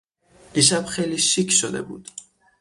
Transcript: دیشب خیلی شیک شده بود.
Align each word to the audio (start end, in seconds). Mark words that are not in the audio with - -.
دیشب 0.53 0.85
خیلی 0.85 1.17
شیک 1.17 1.51
شده 1.51 1.81
بود. 1.81 2.07